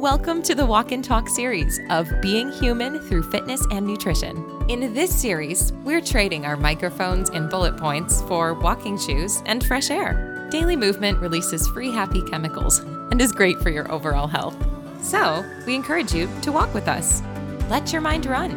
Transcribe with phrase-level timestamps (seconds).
[0.00, 4.64] Welcome to the Walk and Talk series of Being Human Through Fitness and Nutrition.
[4.70, 9.90] In this series, we're trading our microphones and bullet points for walking shoes and fresh
[9.90, 10.48] air.
[10.50, 14.56] Daily movement releases free happy chemicals and is great for your overall health.
[15.02, 17.20] So, we encourage you to walk with us.
[17.68, 18.56] Let your mind run.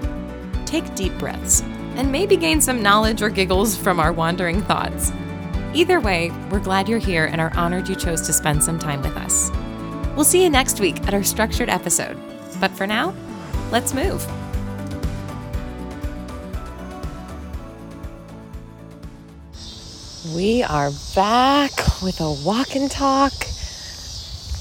[0.65, 1.59] Take deep breaths
[1.97, 5.11] and maybe gain some knowledge or giggles from our wandering thoughts.
[5.73, 9.01] Either way, we're glad you're here and are honored you chose to spend some time
[9.01, 9.51] with us.
[10.15, 12.17] We'll see you next week at our structured episode.
[12.59, 13.15] But for now,
[13.71, 14.23] let's move.
[20.35, 21.71] We are back
[22.01, 23.33] with a walk and talk.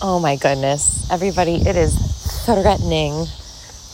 [0.01, 1.11] Oh my goodness.
[1.11, 1.97] Everybody, it is
[2.45, 3.27] threatening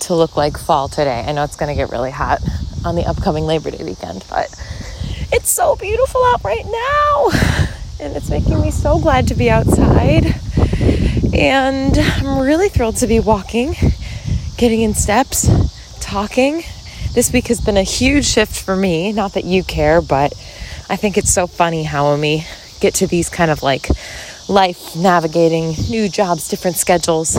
[0.00, 1.24] to look like fall today.
[1.26, 2.40] I know it's going to get really hot
[2.84, 4.46] on the upcoming Labor Day weekend, but
[5.32, 7.30] it's so beautiful out right now.
[8.00, 10.40] And it's making me so glad to be outside.
[11.38, 13.76] And I'm really thrilled to be walking,
[14.56, 15.48] getting in steps,
[16.00, 16.64] talking.
[17.14, 19.12] This week has been a huge shift for me.
[19.12, 20.32] Not that you care, but
[20.88, 22.44] I think it's so funny how we
[22.80, 23.86] get to these kind of like
[24.48, 27.34] life navigating new jobs, different schedules,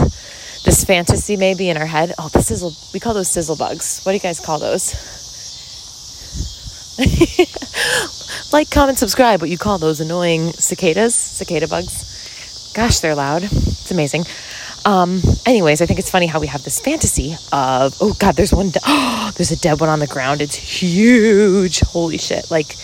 [0.64, 2.14] this fantasy maybe in our head.
[2.16, 4.00] Oh, the sizzle, we call those sizzle bugs.
[4.04, 4.94] What do you guys call those?
[8.50, 9.42] like, comment, subscribe.
[9.42, 12.72] What you call those annoying cicadas, cicada bugs.
[12.74, 13.42] Gosh, they're loud.
[13.90, 14.24] It's amazing.
[14.84, 18.54] Um, anyways, I think it's funny how we have this fantasy of, oh God, there's
[18.54, 20.40] one, de- oh, there's a dead one on the ground.
[20.40, 21.80] It's huge.
[21.80, 22.52] Holy shit.
[22.52, 22.74] Like,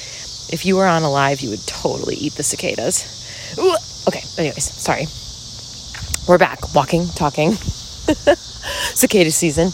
[0.52, 3.06] if you were on alive, you would totally eat the cicadas.
[3.56, 3.76] Ooh.
[4.08, 5.06] Okay, anyways, sorry.
[6.26, 7.52] We're back, walking, talking.
[8.96, 9.70] Cicada season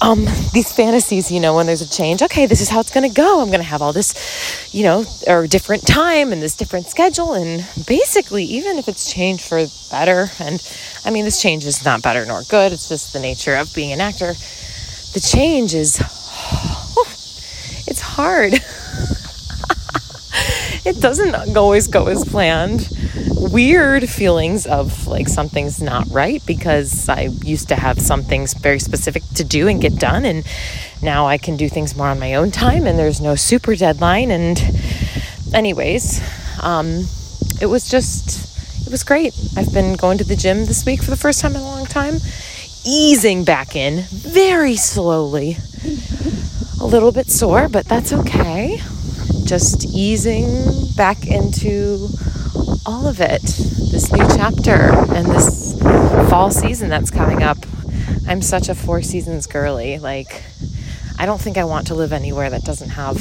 [0.00, 3.08] um, these fantasies, you know, when there's a change, okay, this is how it's going
[3.08, 3.40] to go.
[3.40, 7.34] I'm going to have all this, you know, or different time and this different schedule.
[7.34, 10.62] And basically, even if it's changed for better, and
[11.04, 13.92] I mean, this change is not better nor good, it's just the nature of being
[13.92, 14.34] an actor.
[15.14, 17.04] The change is, oh,
[17.86, 18.54] it's hard.
[20.86, 22.88] it doesn't always go as planned
[23.52, 28.78] weird feelings of like something's not right because I used to have some things very
[28.78, 30.44] specific to do and get done, and
[31.02, 34.30] now I can do things more on my own time, and there's no super deadline.
[34.30, 34.60] And,
[35.54, 36.20] anyways,
[36.62, 37.04] um,
[37.60, 39.34] it was just, it was great.
[39.56, 41.86] I've been going to the gym this week for the first time in a long
[41.86, 42.16] time,
[42.84, 45.58] easing back in very slowly.
[46.80, 48.80] A little bit sore, but that's okay.
[49.46, 52.08] Just easing back into
[52.84, 55.80] all of it, this new chapter and this
[56.28, 57.58] fall season that's coming up.
[58.26, 59.98] I'm such a four seasons girly.
[60.00, 60.42] Like,
[61.18, 63.16] I don't think I want to live anywhere that doesn't have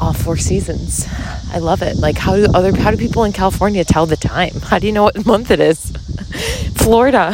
[0.00, 1.06] all four seasons.
[1.52, 1.98] I love it.
[1.98, 4.54] Like, how do other how do people in California tell the time?
[4.60, 5.90] How do you know what month it is?
[6.74, 7.32] Florida.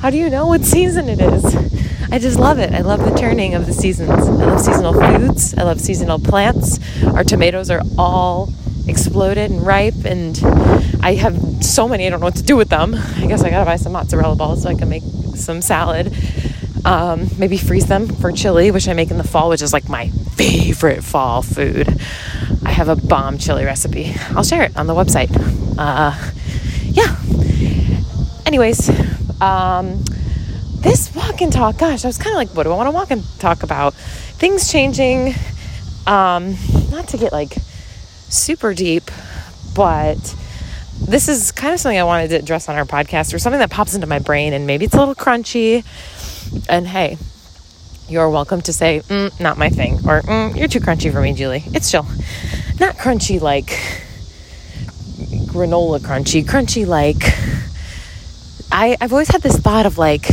[0.00, 1.85] How do you know what season it is?
[2.10, 2.72] I just love it.
[2.72, 4.10] I love the turning of the seasons.
[4.10, 5.54] I love seasonal foods.
[5.54, 6.78] I love seasonal plants.
[7.04, 8.52] Our tomatoes are all
[8.88, 10.38] exploded and ripe and
[11.02, 12.94] I have so many I don't know what to do with them.
[12.94, 15.02] I guess I gotta buy some mozzarella balls so I can make
[15.34, 16.14] some salad.
[16.84, 19.88] Um, maybe freeze them for chili, which I make in the fall, which is like
[19.88, 22.00] my favorite fall food.
[22.64, 24.14] I have a bomb chili recipe.
[24.30, 25.30] I'll share it on the website.
[25.76, 26.14] Uh,
[26.84, 27.16] yeah.
[28.46, 28.88] Anyways,
[29.40, 30.04] um,
[30.86, 32.92] this walk and talk, gosh, I was kind of like, what do I want to
[32.92, 33.92] walk and talk about?
[33.94, 35.34] Things changing.
[36.06, 36.54] Um,
[36.90, 37.54] not to get like
[38.28, 39.10] super deep,
[39.74, 40.16] but
[41.00, 43.70] this is kind of something I wanted to address on our podcast or something that
[43.70, 45.84] pops into my brain and maybe it's a little crunchy.
[46.68, 47.18] And hey,
[48.08, 51.32] you're welcome to say, mm, not my thing, or mm, you're too crunchy for me,
[51.32, 51.64] Julie.
[51.66, 52.06] It's chill.
[52.78, 53.70] Not crunchy like
[55.50, 57.16] granola crunchy, crunchy like.
[58.70, 60.28] I, I've always had this thought of like,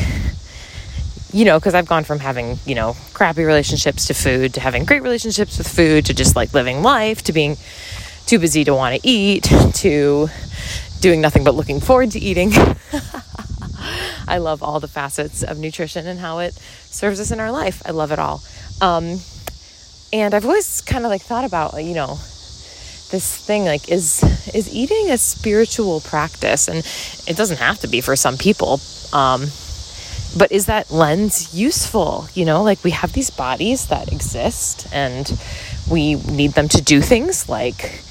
[1.33, 4.85] you know, because I've gone from having, you know, crappy relationships to food to having
[4.85, 7.57] great relationships with food to just like living life to being
[8.27, 9.43] too busy to want to eat
[9.75, 10.29] to
[11.01, 12.51] doing nothing but looking forward to eating.
[14.27, 17.81] I love all the facets of nutrition and how it serves us in our life.
[17.85, 18.41] I love it all.
[18.79, 19.19] Um,
[20.13, 22.19] and I've always kind of like thought about, you know,
[23.09, 24.23] this thing like is
[24.55, 26.79] is eating a spiritual practice and
[27.27, 28.79] it doesn't have to be for some people
[29.13, 29.45] um,
[30.37, 32.27] but is that lens useful?
[32.33, 35.31] You know, like we have these bodies that exist and
[35.89, 38.03] we need them to do things like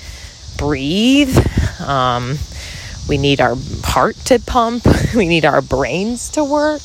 [0.57, 1.37] breathe.
[1.81, 2.39] Um,
[3.09, 4.87] we need our heart to pump.
[5.15, 6.81] We need our brains to work.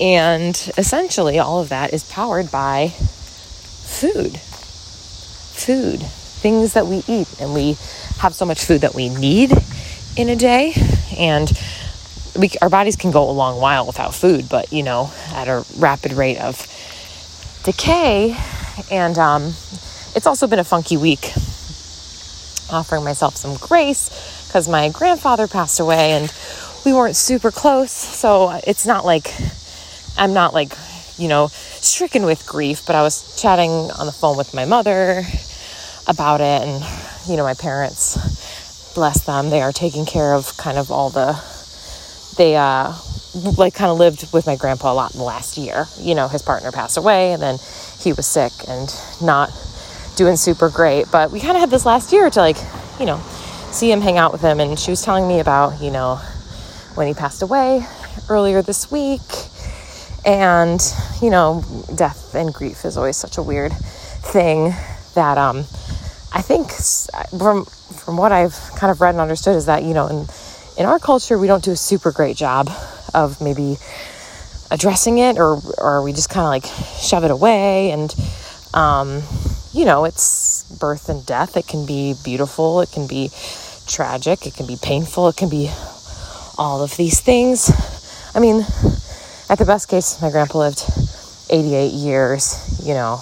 [0.00, 4.38] And essentially, all of that is powered by food.
[4.38, 7.28] Food, things that we eat.
[7.40, 7.78] And we
[8.18, 9.52] have so much food that we need
[10.16, 10.74] in a day.
[11.16, 11.48] And
[12.38, 15.64] we our bodies can go a long while without food, but you know, at a
[15.76, 16.66] rapid rate of
[17.64, 18.36] decay.
[18.90, 19.42] And um,
[20.14, 21.32] it's also been a funky week.
[22.70, 24.08] Offering myself some grace
[24.46, 26.32] because my grandfather passed away and
[26.84, 27.90] we weren't super close.
[27.90, 29.34] So it's not like
[30.16, 30.72] I'm not like,
[31.16, 35.24] you know, stricken with grief, but I was chatting on the phone with my mother
[36.06, 36.62] about it.
[36.62, 36.84] And,
[37.28, 38.16] you know, my parents,
[38.94, 41.40] bless them, they are taking care of kind of all the,
[42.38, 42.94] they, uh,
[43.56, 45.86] like kind of lived with my grandpa a lot in the last year.
[45.98, 47.58] You know, his partner passed away and then
[48.00, 48.88] he was sick and
[49.20, 49.50] not
[50.16, 51.06] doing super great.
[51.12, 52.56] But we kind of had this last year to like,
[52.98, 53.18] you know,
[53.70, 54.60] see him, hang out with him.
[54.60, 56.16] And she was telling me about, you know,
[56.94, 57.86] when he passed away
[58.28, 59.20] earlier this week
[60.24, 60.80] and,
[61.22, 61.64] you know,
[61.94, 64.74] death and grief is always such a weird thing
[65.14, 65.58] that um,
[66.32, 66.70] I think
[67.38, 70.26] from from what I've kind of read and understood is that, you know, in
[70.78, 72.70] in our culture we don't do a super great job
[73.12, 73.76] of maybe
[74.70, 76.64] addressing it or or we just kind of like
[77.00, 78.14] shove it away and
[78.74, 79.22] um,
[79.72, 81.56] you know, it's birth and death.
[81.56, 83.30] It can be beautiful, it can be
[83.86, 85.70] tragic, it can be painful, it can be
[86.56, 87.70] all of these things.
[88.34, 88.60] I mean,
[89.48, 90.82] at the best case, my grandpa lived
[91.50, 93.16] 88 years, you know,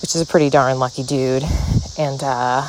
[0.00, 1.44] which is a pretty darn lucky dude,
[1.98, 2.68] and, uh,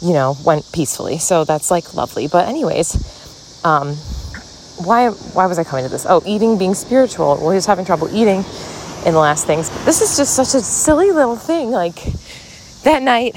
[0.00, 1.18] you know, went peacefully.
[1.18, 2.28] So that's like lovely.
[2.28, 2.94] But, anyways,
[3.64, 3.94] um,
[4.84, 6.06] why, why was I coming to this?
[6.08, 7.36] Oh, eating being spiritual.
[7.40, 8.44] Well, he was having trouble eating
[9.06, 9.70] in the last things.
[9.70, 11.70] But this is just such a silly little thing.
[11.70, 12.02] Like,
[12.86, 13.34] that night,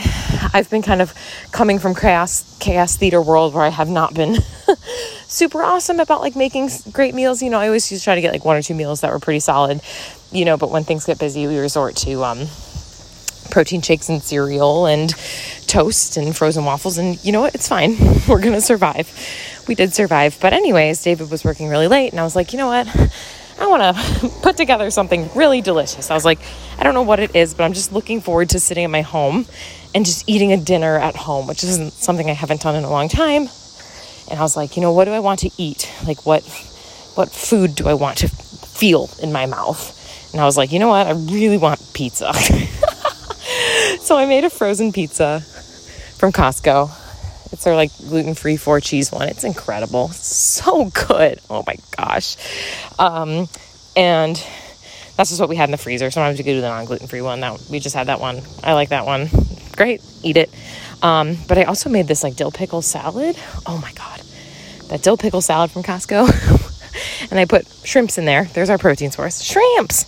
[0.54, 1.14] I've been kind of
[1.52, 4.38] coming from chaos, chaos theater world where I have not been
[5.28, 7.42] super awesome about like making great meals.
[7.42, 9.12] You know, I always used to try to get like one or two meals that
[9.12, 9.82] were pretty solid,
[10.32, 12.46] you know, but when things get busy, we resort to um,
[13.50, 15.16] protein shakes and cereal and
[15.66, 17.00] toast and frozen waffles.
[17.00, 17.56] And you know what?
[17.56, 17.98] It's fine.
[18.28, 19.10] We're going to survive.
[19.70, 20.38] We did survive.
[20.42, 22.88] But, anyways, David was working really late, and I was like, you know what?
[23.58, 26.12] I want to put together something really delicious.
[26.12, 26.40] I was like,
[26.78, 29.02] I don't know what it is, but I'm just looking forward to sitting at my
[29.02, 29.46] home
[29.96, 32.90] and just eating a dinner at home, which isn't something I haven't done in a
[32.90, 33.48] long time
[34.30, 35.92] and I was like, you know, what do I want to eat?
[36.06, 36.44] Like what
[37.16, 39.96] what food do I want to feel in my mouth?
[40.32, 41.08] And I was like, you know what?
[41.08, 42.32] I really want pizza.
[44.00, 45.42] so I made a frozen pizza
[46.18, 46.92] from Costco.
[47.60, 49.28] It's their like gluten free four cheese one.
[49.28, 50.08] It's incredible.
[50.08, 51.42] So good.
[51.50, 52.38] Oh my gosh.
[52.98, 53.50] Um,
[53.98, 54.42] and
[55.18, 56.10] that's just what we had in the freezer.
[56.10, 57.42] Sometimes we could do the non gluten free one.
[57.42, 58.44] That we just had that one.
[58.64, 59.28] I like that one.
[59.76, 60.02] Great.
[60.24, 60.50] Eat it.
[61.02, 63.36] Um, but I also made this like dill pickle salad.
[63.66, 64.22] Oh my God.
[64.88, 66.30] That dill pickle salad from Costco.
[67.30, 68.46] and I put shrimps in there.
[68.46, 69.42] There's our protein source.
[69.42, 70.06] Shrimps.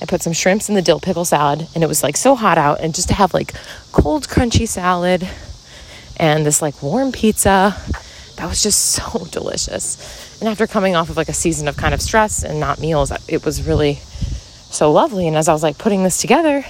[0.00, 2.56] I put some shrimps in the dill pickle salad and it was like so hot
[2.56, 3.52] out and just to have like
[3.92, 5.28] cold crunchy salad
[6.18, 7.76] and this like warm pizza
[8.36, 10.38] that was just so delicious.
[10.40, 13.12] And after coming off of like a season of kind of stress and not meals,
[13.28, 13.94] it was really
[14.70, 15.26] so lovely.
[15.26, 16.64] And as I was like putting this together,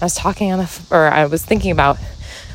[0.00, 1.98] I was talking on the, or I was thinking about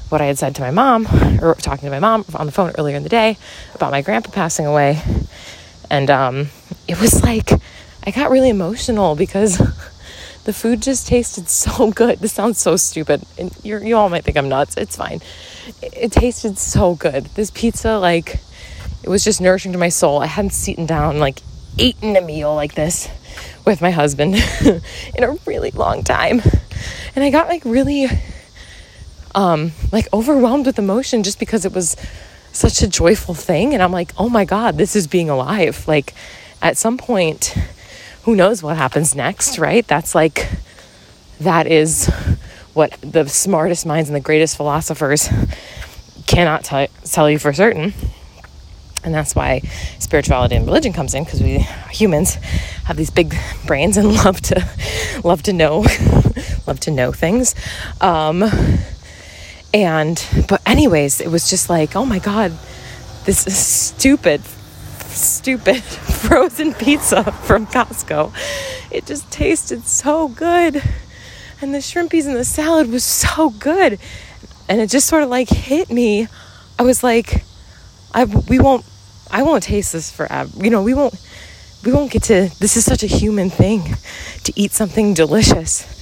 [0.09, 1.05] what I had said to my mom,
[1.41, 3.37] or talking to my mom on the phone earlier in the day
[3.73, 5.01] about my grandpa passing away.
[5.89, 6.47] And um,
[6.87, 7.51] it was like,
[8.03, 9.57] I got really emotional because
[10.45, 12.19] the food just tasted so good.
[12.19, 13.23] This sounds so stupid.
[13.37, 14.77] And you you all might think I'm nuts.
[14.77, 15.21] It's fine.
[15.81, 17.25] It, tasted so good.
[17.35, 18.39] This pizza, like,
[19.03, 20.21] it was just nourishing to my soul.
[20.21, 21.39] I hadn't sitting down, like,
[21.77, 23.09] eaten a meal like this
[23.65, 24.35] with my husband
[25.15, 26.41] in a really long time.
[27.15, 28.07] And I got, like, really
[29.37, 31.95] um, like overwhelmed with emotion just because it was
[32.51, 33.73] such a joyful thing.
[33.73, 35.87] And I'm like, oh my God, this is being alive.
[35.87, 36.13] Like
[36.61, 37.55] at some point,
[38.23, 39.87] who knows what happens next, right?
[39.87, 40.49] That's like,
[41.39, 42.11] that is
[42.77, 45.27] what the smartest minds and the greatest philosophers
[46.27, 47.93] cannot t- tell you for certain.
[49.03, 49.61] And that's why
[49.99, 51.59] spirituality and religion comes in because we
[51.91, 52.35] humans
[52.85, 54.63] have these big brains and love to
[55.23, 55.85] love to know
[56.67, 57.55] love to know things.
[57.99, 58.43] Um,
[59.73, 62.53] and, but, anyways, it was just like, oh my God,
[63.25, 64.41] this is stupid,
[65.07, 68.31] stupid frozen pizza from Costco.
[68.91, 70.81] It just tasted so good.
[71.61, 73.99] And the shrimpies and the salad was so good.
[74.69, 76.27] And it just sort of like hit me.
[76.77, 77.43] I was like,
[78.13, 78.85] I, we won't,
[79.31, 80.51] I won't taste this forever.
[80.63, 81.15] You know, we won't,
[81.83, 83.95] we won't get to, this is such a human thing
[84.43, 85.97] to eat something delicious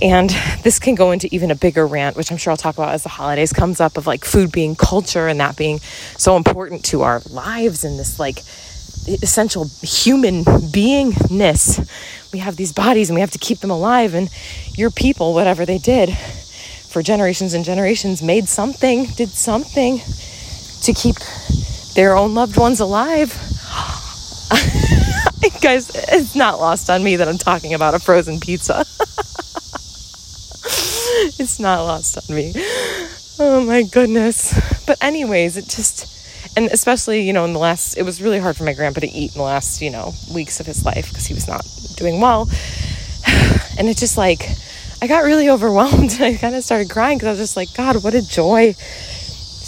[0.00, 0.30] and
[0.62, 3.02] this can go into even a bigger rant, which I'm sure I'll talk about as
[3.02, 7.02] the holidays comes up of like food being culture and that being so important to
[7.02, 8.42] our lives and this like
[9.06, 11.78] essential human beingness.
[12.32, 14.14] We have these bodies and we have to keep them alive.
[14.14, 14.30] And
[14.74, 20.00] your people, whatever they did for generations and generations, made something, did something
[20.82, 21.16] to keep
[21.94, 23.32] their own loved ones alive.
[25.60, 28.80] Guys, it's not lost on me that I'm talking about a frozen pizza.
[31.38, 32.52] it's not lost on me.
[33.38, 34.52] Oh my goodness.
[34.86, 36.13] But, anyways, it just,
[36.56, 39.10] and especially, you know, in the last, it was really hard for my grandpa to
[39.10, 42.20] eat in the last, you know, weeks of his life because he was not doing
[42.20, 42.48] well.
[43.76, 44.48] And it just like,
[45.02, 46.12] I got really overwhelmed.
[46.12, 48.74] and I kind of started crying because I was just like, God, what a joy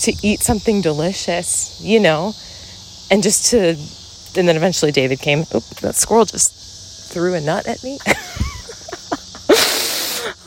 [0.02, 2.32] to eat something delicious, you know?
[3.10, 3.70] And just to,
[4.38, 5.40] and then eventually David came.
[5.54, 6.52] Oop, that squirrel just
[7.12, 7.98] threw a nut at me.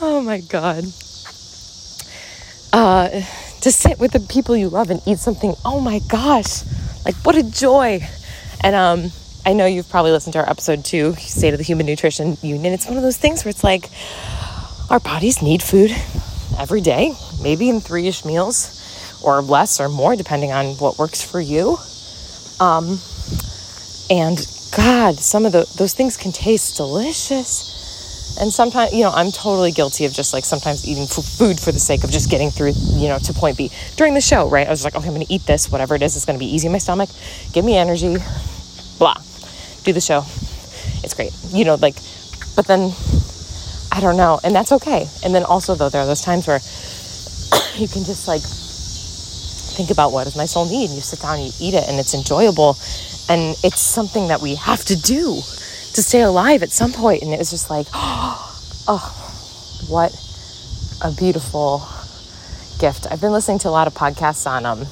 [0.00, 0.84] oh my God.
[2.72, 3.20] Uh,
[3.62, 6.62] to sit with the people you love and eat something, oh my gosh,
[7.04, 8.00] like what a joy.
[8.62, 9.12] And um,
[9.44, 12.72] I know you've probably listened to our episode two, State of the Human Nutrition Union.
[12.72, 13.90] It's one of those things where it's like
[14.90, 15.90] our bodies need food
[16.58, 18.76] every day, maybe in three ish meals
[19.22, 21.78] or less or more, depending on what works for you.
[22.60, 22.98] Um,
[24.10, 24.36] and
[24.76, 27.69] God, some of the, those things can taste delicious.
[28.38, 31.80] And sometimes, you know, I'm totally guilty of just like sometimes eating food for the
[31.80, 33.70] sake of just getting through, you know, to point B.
[33.96, 34.66] During the show, right?
[34.66, 36.66] I was like, okay, I'm to eat this, whatever it is, it's to be easy
[36.66, 37.10] in my stomach,
[37.52, 38.16] give me energy,
[38.98, 39.14] blah.
[39.84, 40.24] Do the show.
[41.02, 41.32] It's great.
[41.50, 41.96] You know, like,
[42.56, 42.92] but then
[43.92, 44.38] I don't know.
[44.44, 45.06] And that's okay.
[45.24, 46.60] And then also, though, there are those times where
[47.76, 51.38] you can just like think about what does my soul need and you sit down
[51.38, 52.76] and you eat it and it's enjoyable
[53.28, 55.40] and it's something that we have to do
[55.94, 59.16] to stay alive at some point and it was just like oh
[59.88, 60.12] what
[61.02, 61.82] a beautiful
[62.78, 63.06] gift.
[63.10, 64.86] I've been listening to a lot of podcasts on um,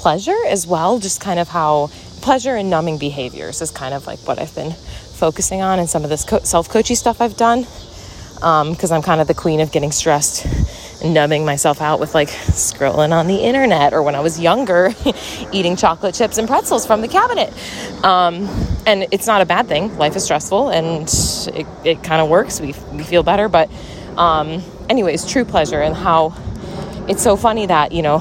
[0.00, 1.88] pleasure as well just kind of how
[2.22, 6.04] pleasure and numbing behaviors is kind of like what i've been focusing on and some
[6.04, 7.66] of this co- self coaching stuff i've done
[8.34, 10.46] because um, i'm kind of the queen of getting stressed
[11.04, 14.92] numbing myself out with like scrolling on the internet or when I was younger,
[15.52, 17.52] eating chocolate chips and pretzels from the cabinet.
[18.04, 18.48] Um,
[18.86, 19.96] and it's not a bad thing.
[19.98, 21.02] Life is stressful and
[21.54, 22.60] it, it kind of works.
[22.60, 23.48] We, we feel better.
[23.48, 23.70] But,
[24.16, 26.34] um, anyways, true pleasure and how
[27.08, 28.20] it's so funny that, you know,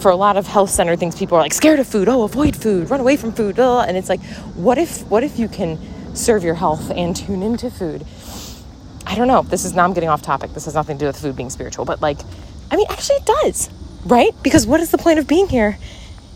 [0.00, 2.08] for a lot of health center things, people are like scared of food.
[2.08, 3.58] Oh, avoid food, run away from food.
[3.58, 4.22] And it's like,
[4.54, 5.78] what if, what if you can
[6.14, 8.06] serve your health and tune into food?
[9.08, 9.40] I don't know.
[9.40, 10.52] This is now I'm getting off topic.
[10.52, 12.18] This has nothing to do with food being spiritual, but like,
[12.70, 13.70] I mean, actually, it does,
[14.04, 14.34] right?
[14.42, 15.78] Because what is the point of being here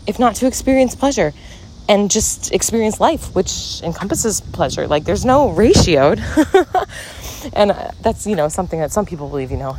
[0.07, 1.33] if not to experience pleasure
[1.87, 4.87] and just experience life, which encompasses pleasure?
[4.87, 6.19] Like, there's no ratioed,
[7.53, 9.77] and uh, that's you know something that some people believe, you know.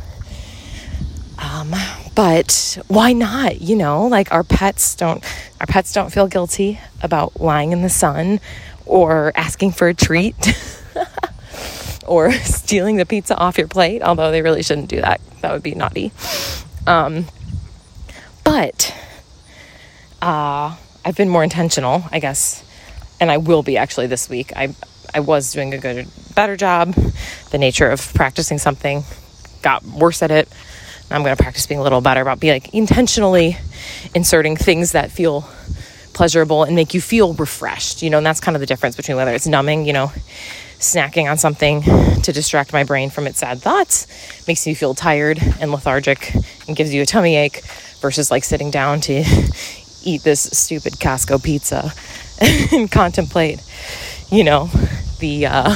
[1.37, 1.75] Um,
[2.15, 3.59] but why not?
[3.59, 5.21] You know, like our pets don't,
[5.59, 8.39] our pets don't feel guilty about lying in the sun
[8.85, 10.35] or asking for a treat.
[12.05, 15.21] or stealing the pizza off your plate, although they really shouldn't do that.
[15.41, 16.11] That would be naughty.
[16.87, 17.25] Um,
[18.43, 18.95] but
[20.21, 22.63] uh, I've been more intentional, I guess,
[23.19, 24.53] and I will be actually this week.
[24.55, 24.73] I
[25.13, 26.93] I was doing a good, better job.
[27.51, 29.03] The nature of practicing something
[29.61, 30.49] got worse at it.
[31.09, 33.57] I'm going to practice being a little better about being like intentionally
[34.13, 35.47] inserting things that feel
[36.15, 39.17] pleasurable and make you feel refreshed, you know, and that's kind of the difference between
[39.17, 40.11] whether it's numbing, you know,
[40.79, 41.83] snacking on something
[42.21, 44.07] to distract my brain from its sad thoughts
[44.47, 46.33] makes me feel tired and lethargic
[46.67, 47.61] and gives you a tummy ache
[47.99, 49.13] versus like sitting down to
[50.03, 51.93] eat this stupid Costco pizza
[52.73, 53.61] and contemplate,
[54.31, 54.69] you know,
[55.19, 55.73] the uh,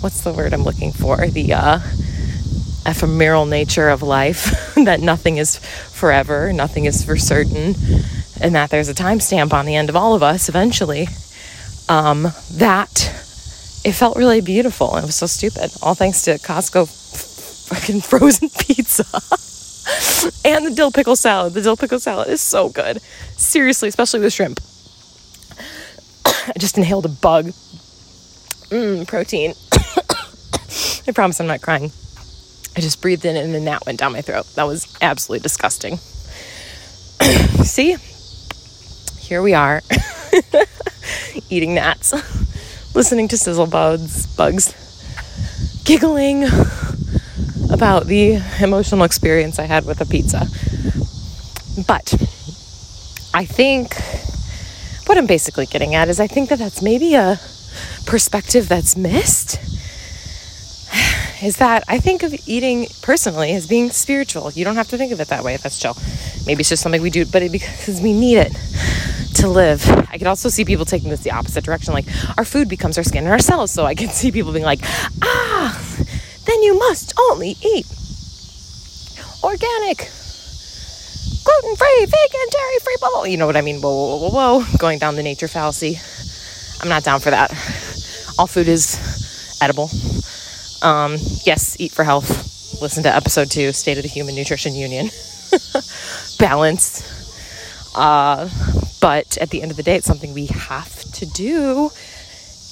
[0.00, 1.26] what's the word I'm looking for?
[1.26, 1.78] The uh,
[2.86, 7.74] ephemeral nature of life, that nothing is forever, nothing is for certain,
[8.42, 11.06] and that there's a timestamp on the end of all of us eventually.
[11.88, 13.08] Um, that
[13.84, 14.96] it felt really beautiful.
[14.96, 15.70] It was so stupid.
[15.80, 16.88] All thanks to Costco
[17.68, 19.04] fucking frozen pizza.
[20.44, 21.54] and the dill pickle salad.
[21.54, 23.00] The dill pickle salad is so good.
[23.36, 24.60] Seriously, especially with shrimp.
[26.24, 27.46] I just inhaled a bug.
[28.70, 29.54] Mmm, protein.
[31.06, 31.92] I promise I'm not crying.
[32.76, 34.46] I just breathed in and then that went down my throat.
[34.54, 35.96] That was absolutely disgusting.
[37.64, 37.96] See?
[39.32, 39.80] Here we are.
[41.48, 42.12] Eating gnats
[42.94, 44.74] listening to sizzle bugs, bugs,
[45.84, 46.44] giggling
[47.70, 50.40] about the emotional experience I had with a pizza.
[51.86, 52.12] But
[53.32, 53.94] I think
[55.06, 57.40] what I'm basically getting at is I think that that's maybe a
[58.04, 59.58] perspective that's missed.
[61.42, 64.52] Is that I think of eating personally as being spiritual.
[64.52, 65.56] You don't have to think of it that way.
[65.56, 65.96] That's chill.
[66.46, 68.52] Maybe it's just something we do, but it because we need it
[69.42, 69.84] to live.
[70.08, 72.06] I could also see people taking this the opposite direction, like
[72.38, 73.72] our food becomes our skin and our cells.
[73.72, 74.80] So I can see people being like,
[75.22, 75.78] ah,
[76.46, 77.86] then you must only eat
[79.42, 79.98] organic,
[81.42, 83.24] gluten free, vegan, dairy free, blah, blah.
[83.24, 83.80] You know what I mean?
[83.80, 85.98] Whoa, whoa, whoa, whoa, going down the nature fallacy.
[86.80, 87.50] I'm not down for that.
[88.38, 89.90] All food is edible.
[90.82, 92.80] Um, yes, eat for health.
[92.80, 95.10] Listen to episode two, State of the Human Nutrition Union.
[96.38, 97.04] Balanced.
[97.94, 98.48] Uh,
[99.02, 101.90] but at the end of the day, it's something we have to do.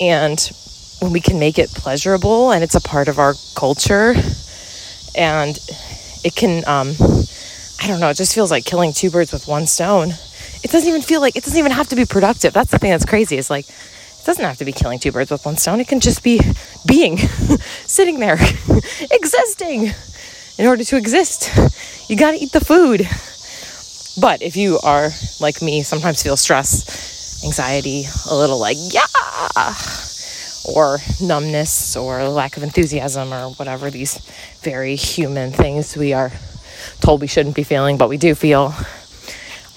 [0.01, 0.41] And
[1.01, 4.15] when we can make it pleasurable and it's a part of our culture
[5.17, 5.59] and
[6.23, 6.95] it can, um,
[7.83, 10.11] I don't know, it just feels like killing two birds with one stone.
[10.63, 12.53] It doesn't even feel like, it doesn't even have to be productive.
[12.53, 13.37] That's the thing that's crazy.
[13.37, 15.81] Is like, it doesn't have to be killing two birds with one stone.
[15.81, 16.41] It can just be
[16.87, 17.19] being,
[17.87, 18.39] sitting there,
[19.11, 19.91] existing.
[20.59, 21.51] In order to exist,
[22.09, 23.09] you got to eat the food.
[24.19, 29.07] But if you are like me, sometimes feel stress, anxiety, a little like, yeah,
[30.69, 34.19] or numbness or lack of enthusiasm or whatever these
[34.63, 36.33] very human things we are
[37.01, 38.75] told we shouldn't be feeling, but we do feel.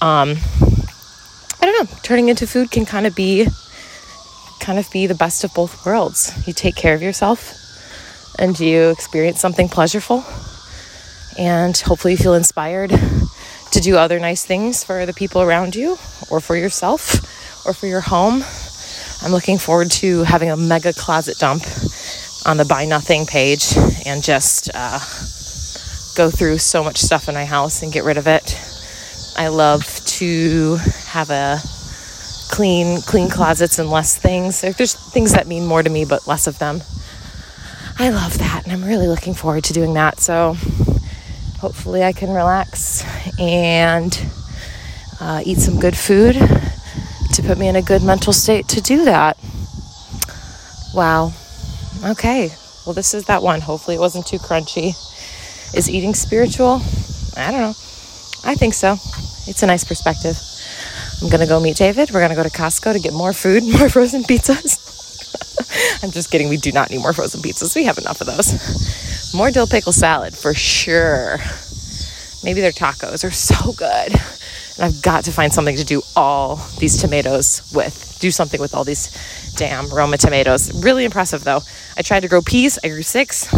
[0.01, 0.37] Um,
[1.61, 3.47] I don't know, turning into food can kind of be
[4.59, 6.33] kind of be the best of both worlds.
[6.47, 7.53] You take care of yourself
[8.39, 10.23] and you experience something pleasurable
[11.37, 12.91] and hopefully you feel inspired
[13.73, 15.97] to do other nice things for the people around you
[16.29, 17.15] or for yourself
[17.65, 18.43] or for your home.
[19.23, 21.63] I'm looking forward to having a mega closet dump
[22.45, 23.75] on the Buy Nothing page
[24.05, 24.99] and just uh,
[26.15, 28.59] go through so much stuff in my house and get rid of it.
[29.35, 30.75] I love to
[31.07, 31.59] have a
[32.51, 34.61] clean, clean closets and less things.
[34.61, 36.83] There's things that mean more to me, but less of them.
[37.97, 40.19] I love that, and I'm really looking forward to doing that.
[40.19, 40.55] So
[41.63, 43.05] hopefully I can relax
[43.39, 44.11] and
[45.21, 49.05] uh, eat some good food to put me in a good mental state to do
[49.05, 49.37] that.
[50.93, 51.31] Wow.
[52.03, 52.51] Okay.
[52.85, 53.61] Well, this is that one.
[53.61, 54.89] Hopefully it wasn't too crunchy.
[55.73, 56.81] Is eating spiritual?
[57.37, 57.75] I don't know.
[58.43, 58.97] I think so.
[59.47, 60.37] It's a nice perspective.
[61.21, 62.11] I'm going to go meet David.
[62.11, 64.83] We're going to go to Costco to get more food, more frozen pizzas.
[66.03, 66.49] I'm just kidding.
[66.49, 67.73] We do not need more frozen pizzas.
[67.73, 69.02] We have enough of those.
[69.33, 71.39] More dill pickle salad for sure.
[72.43, 74.13] Maybe their tacos are so good.
[74.13, 78.17] And I've got to find something to do all these tomatoes with.
[78.19, 79.09] Do something with all these
[79.55, 80.83] damn Roma tomatoes.
[80.83, 81.61] Really impressive though.
[81.97, 82.77] I tried to grow peas.
[82.83, 83.51] I grew six.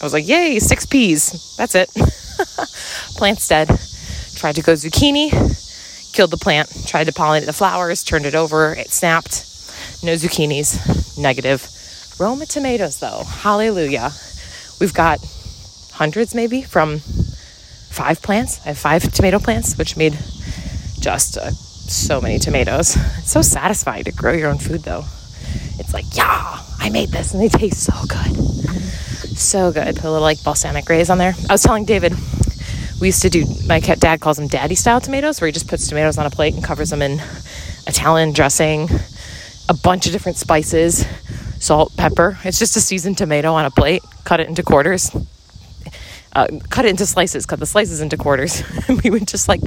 [0.00, 1.54] I was like, yay, six peas.
[1.56, 1.90] That's it.
[3.16, 3.68] Plant's dead.
[4.34, 5.30] Tried to grow zucchini.
[6.14, 6.70] Killed the plant.
[6.86, 8.02] Tried to pollinate the flowers.
[8.02, 8.72] Turned it over.
[8.72, 9.44] It snapped.
[10.02, 11.18] No zucchinis.
[11.18, 11.68] Negative.
[12.18, 13.24] Roma tomatoes though.
[13.24, 14.12] Hallelujah.
[14.80, 15.18] We've got
[15.92, 18.60] hundreds maybe from five plants.
[18.64, 20.12] I have five tomato plants, which made
[21.00, 22.96] just uh, so many tomatoes.
[23.18, 25.04] It's so satisfying to grow your own food though.
[25.78, 28.36] It's like, yeah, I made this and they taste so good.
[29.36, 29.96] So good.
[29.96, 31.34] Put a little like balsamic glaze on there.
[31.48, 32.14] I was telling David,
[33.00, 35.88] we used to do, my dad calls them daddy style tomatoes, where he just puts
[35.88, 37.22] tomatoes on a plate and covers them in
[37.86, 38.88] Italian dressing,
[39.68, 41.06] a bunch of different spices,
[41.60, 42.38] salt, pepper.
[42.44, 44.02] It's just a seasoned tomato on a plate.
[44.24, 45.10] Cut it into quarters.
[46.32, 47.46] Uh, cut it into slices.
[47.46, 48.62] Cut the slices into quarters.
[49.04, 49.60] we would just like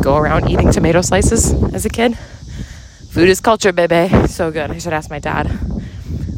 [0.00, 2.18] go around eating tomato slices as a kid.
[3.10, 4.26] Food is culture, baby.
[4.26, 4.70] So good.
[4.70, 5.46] I should ask my dad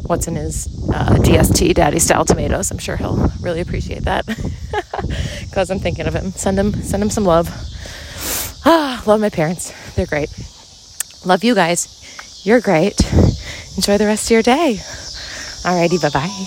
[0.07, 2.71] what's in his uh, DST daddy style tomatoes.
[2.71, 4.25] I'm sure he'll really appreciate that
[5.41, 6.31] because I'm thinking of him.
[6.31, 7.49] Send him, send him some love.
[8.65, 9.73] Ah, love my parents.
[9.95, 10.29] They're great.
[11.25, 12.43] Love you guys.
[12.45, 13.01] You're great.
[13.75, 14.77] Enjoy the rest of your day.
[15.63, 16.45] Alrighty, bye bye.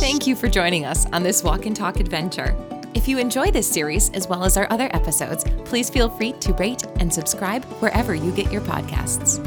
[0.00, 2.56] Thank you for joining us on this walk and talk adventure.
[2.94, 6.52] If you enjoy this series as well as our other episodes, please feel free to
[6.54, 9.38] rate and subscribe wherever you get your podcasts.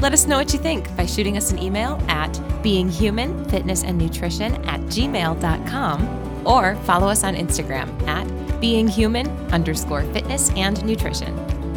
[0.00, 2.32] Let us know what you think by shooting us an email at
[2.62, 8.26] beinghumanfitnessandnutrition at gmail.com or follow us on Instagram at
[8.60, 11.34] beinghuman underscore fitness and nutrition.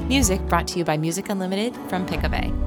[0.08, 2.67] Music brought to you by Music Unlimited from Pixabay.